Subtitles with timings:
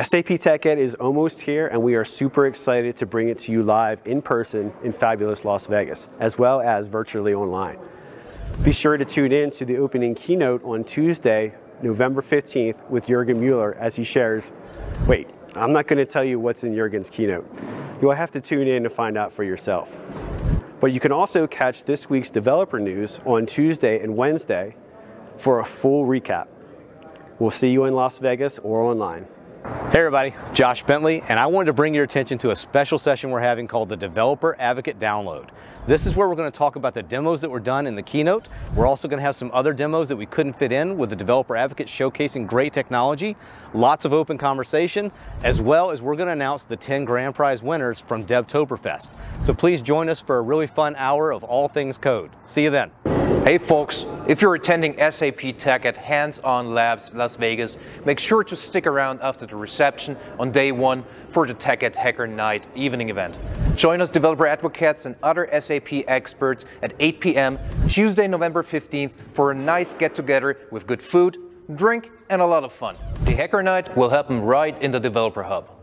[0.00, 3.64] SAP TechEd is almost here, and we are super excited to bring it to you
[3.64, 7.80] live in person in fabulous Las Vegas, as well as virtually online.
[8.62, 13.40] Be sure to tune in to the opening keynote on Tuesday, November 15th, with Jurgen
[13.40, 14.52] Mueller as he shares.
[15.08, 17.50] Wait, I'm not going to tell you what's in Jurgen's keynote.
[18.00, 19.98] You'll have to tune in to find out for yourself.
[20.78, 24.76] But you can also catch this week's developer news on Tuesday and Wednesday
[25.38, 26.46] for a full recap.
[27.40, 29.26] We'll see you in Las Vegas or online.
[29.64, 33.30] Hey everybody, Josh Bentley, and I wanted to bring your attention to a special session
[33.30, 35.48] we're having called the Developer Advocate Download.
[35.88, 38.02] This is where we're going to talk about the demos that were done in the
[38.02, 38.48] keynote.
[38.76, 41.16] We're also going to have some other demos that we couldn't fit in with the
[41.16, 43.36] Developer Advocate showcasing great technology,
[43.74, 45.10] lots of open conversation,
[45.42, 49.08] as well as we're going to announce the 10 grand prize winners from DevToberfest.
[49.44, 52.30] So please join us for a really fun hour of all things code.
[52.44, 52.92] See you then.
[53.48, 58.86] Hey folks, if you're attending SAP TechEd Hands-On Labs Las Vegas, make sure to stick
[58.86, 63.38] around after the reception on day one for the TechEd Hacker Night evening event.
[63.74, 67.58] Join us developer advocates and other SAP experts at 8 p.m.
[67.88, 71.38] Tuesday, November 15th for a nice get-together with good food,
[71.74, 72.96] drink, and a lot of fun.
[73.22, 75.77] The Hacker Night will happen right in the Developer Hub.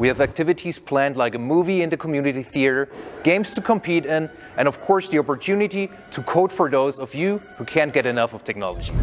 [0.00, 2.88] We have activities planned like a movie in the community theater,
[3.22, 7.42] games to compete in, and of course the opportunity to code for those of you
[7.58, 8.94] who can't get enough of technology.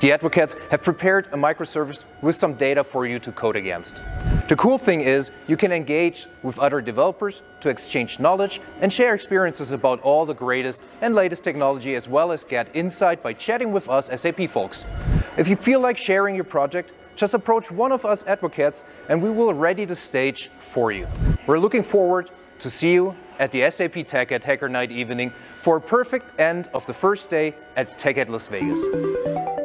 [0.00, 3.96] The advocates have prepared a microservice with some data for you to code against.
[4.46, 9.16] The cool thing is you can engage with other developers to exchange knowledge and share
[9.16, 13.72] experiences about all the greatest and latest technology as well as get insight by chatting
[13.72, 14.84] with us SAP folks.
[15.36, 19.30] If you feel like sharing your project, just approach one of us advocates and we
[19.30, 21.06] will ready the stage for you.
[21.46, 25.80] We're looking forward to see you at the SAP TechEd Hacker Night evening for a
[25.80, 29.63] perfect end of the first day at TechEd Las Vegas.